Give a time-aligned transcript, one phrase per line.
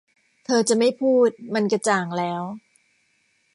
[0.45, 2.41] เธอจะไม่พูด มันกระจ่างแล้ว